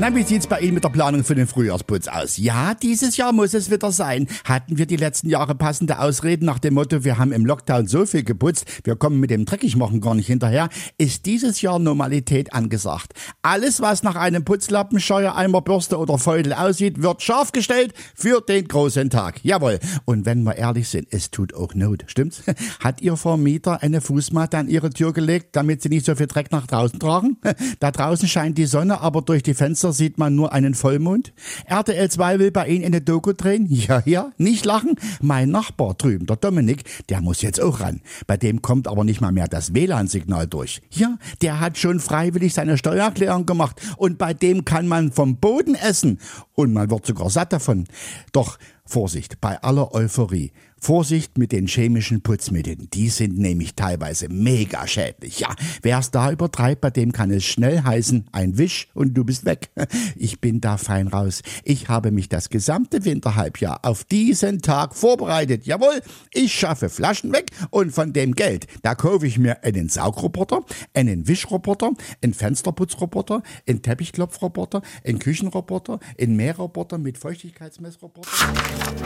Na, 0.00 0.14
wie 0.14 0.22
sieht's 0.22 0.46
bei 0.46 0.60
Ihnen 0.60 0.74
mit 0.74 0.84
der 0.84 0.90
Planung 0.90 1.24
für 1.24 1.34
den 1.34 1.48
Frühjahrsputz 1.48 2.06
aus? 2.06 2.36
Ja, 2.36 2.74
dieses 2.74 3.16
Jahr 3.16 3.32
muss 3.32 3.52
es 3.52 3.68
wieder 3.68 3.90
sein. 3.90 4.28
Hatten 4.44 4.78
wir 4.78 4.86
die 4.86 4.94
letzten 4.94 5.28
Jahre 5.28 5.56
passende 5.56 5.98
Ausreden 5.98 6.44
nach 6.46 6.60
dem 6.60 6.74
Motto, 6.74 7.02
wir 7.02 7.18
haben 7.18 7.32
im 7.32 7.44
Lockdown 7.44 7.88
so 7.88 8.06
viel 8.06 8.22
geputzt, 8.22 8.64
wir 8.84 8.94
kommen 8.94 9.18
mit 9.18 9.30
dem 9.30 9.44
Dreckigmachen 9.44 10.00
gar 10.00 10.14
nicht 10.14 10.28
hinterher, 10.28 10.68
ist 10.98 11.26
dieses 11.26 11.62
Jahr 11.62 11.80
Normalität 11.80 12.52
angesagt. 12.52 13.12
Alles, 13.42 13.80
was 13.80 14.04
nach 14.04 14.14
einem 14.14 14.44
Putzlappen, 14.44 15.00
Scheuereimer, 15.00 15.62
Bürste 15.62 15.98
oder 15.98 16.16
Feudel 16.16 16.52
aussieht, 16.52 17.02
wird 17.02 17.20
scharf 17.20 17.50
gestellt 17.50 17.92
für 18.14 18.40
den 18.40 18.68
großen 18.68 19.10
Tag. 19.10 19.40
Jawohl. 19.42 19.80
Und 20.04 20.26
wenn 20.26 20.44
wir 20.44 20.54
ehrlich 20.54 20.88
sind, 20.88 21.08
es 21.10 21.32
tut 21.32 21.54
auch 21.54 21.74
Not, 21.74 22.04
stimmt's? 22.06 22.44
Hat 22.78 23.00
Ihr 23.00 23.16
Vermieter 23.16 23.82
eine 23.82 24.00
Fußmatte 24.00 24.58
an 24.58 24.68
Ihre 24.68 24.90
Tür 24.90 25.12
gelegt, 25.12 25.56
damit 25.56 25.82
Sie 25.82 25.88
nicht 25.88 26.06
so 26.06 26.14
viel 26.14 26.28
Dreck 26.28 26.52
nach 26.52 26.68
draußen 26.68 27.00
tragen? 27.00 27.36
Da 27.80 27.90
draußen 27.90 28.28
scheint 28.28 28.58
die 28.58 28.66
Sonne, 28.66 29.00
aber 29.00 29.22
durch 29.22 29.42
die 29.42 29.54
Fenster 29.54 29.87
sieht 29.92 30.18
man 30.18 30.34
nur 30.34 30.52
einen 30.52 30.74
Vollmond. 30.74 31.32
RTL 31.66 32.10
2 32.10 32.38
will 32.38 32.50
bei 32.50 32.68
Ihnen 32.68 32.84
eine 32.84 33.00
Doku 33.00 33.32
drehen. 33.32 33.66
Ja, 33.68 34.02
ja, 34.04 34.30
nicht 34.38 34.64
lachen. 34.64 34.96
Mein 35.20 35.50
Nachbar 35.50 35.94
drüben, 35.94 36.26
der 36.26 36.36
Dominik, 36.36 36.84
der 37.08 37.20
muss 37.20 37.42
jetzt 37.42 37.60
auch 37.60 37.80
ran. 37.80 38.00
Bei 38.26 38.36
dem 38.36 38.62
kommt 38.62 38.88
aber 38.88 39.04
nicht 39.04 39.20
mal 39.20 39.32
mehr 39.32 39.48
das 39.48 39.74
WLAN-Signal 39.74 40.46
durch. 40.46 40.80
Ja, 40.90 41.18
der 41.42 41.60
hat 41.60 41.78
schon 41.78 42.00
freiwillig 42.00 42.54
seine 42.54 42.78
Steuererklärung 42.78 43.46
gemacht 43.46 43.80
und 43.96 44.18
bei 44.18 44.34
dem 44.34 44.64
kann 44.64 44.88
man 44.88 45.12
vom 45.12 45.36
Boden 45.36 45.74
essen 45.74 46.18
und 46.54 46.72
man 46.72 46.90
wird 46.90 47.06
sogar 47.06 47.30
satt 47.30 47.52
davon. 47.52 47.84
Doch 48.32 48.58
Vorsicht, 48.88 49.40
bei 49.42 49.60
aller 49.62 49.94
Euphorie. 49.94 50.50
Vorsicht 50.80 51.38
mit 51.38 51.52
den 51.52 51.66
chemischen 51.66 52.22
Putzmitteln. 52.22 52.88
Die 52.94 53.08
sind 53.08 53.36
nämlich 53.36 53.74
teilweise 53.74 54.28
mega 54.28 54.86
schädlich. 54.86 55.40
Ja, 55.40 55.54
wer 55.82 55.98
es 55.98 56.10
da 56.10 56.30
übertreibt, 56.30 56.80
bei 56.80 56.90
dem 56.90 57.12
kann 57.12 57.30
es 57.30 57.44
schnell 57.44 57.82
heißen, 57.82 58.28
ein 58.32 58.58
Wisch 58.58 58.88
und 58.94 59.14
du 59.14 59.24
bist 59.24 59.44
weg. 59.44 59.70
Ich 60.16 60.40
bin 60.40 60.60
da 60.60 60.76
fein 60.76 61.08
raus. 61.08 61.42
Ich 61.64 61.88
habe 61.88 62.10
mich 62.10 62.28
das 62.28 62.48
gesamte 62.48 63.04
Winterhalbjahr 63.04 63.80
auf 63.82 64.04
diesen 64.04 64.62
Tag 64.62 64.94
vorbereitet. 64.94 65.66
Jawohl, 65.66 66.02
ich 66.32 66.52
schaffe 66.52 66.88
Flaschen 66.88 67.32
weg 67.32 67.50
und 67.70 67.92
von 67.92 68.12
dem 68.12 68.34
Geld, 68.34 68.66
da 68.82 68.94
kaufe 68.94 69.26
ich 69.26 69.38
mir 69.38 69.64
einen 69.64 69.88
Saugroboter, 69.88 70.64
einen 70.94 71.28
Wischroboter, 71.28 71.92
einen 72.22 72.34
Fensterputzroboter, 72.34 73.42
einen 73.66 73.82
Teppichklopfroboter, 73.82 74.82
einen 75.04 75.18
Küchenroboter, 75.18 75.98
einen 76.20 76.36
Mähroboter 76.36 76.98
mit 76.98 77.18
Feuchtigkeitsmessroboter. 77.18 78.28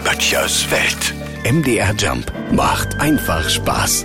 Böttchers 0.05 0.71
Welt. 0.71 1.15
MDR 1.45 1.95
Jump 1.95 2.33
macht 2.53 3.01
einfach 3.01 3.49
Spaß. 3.49 4.05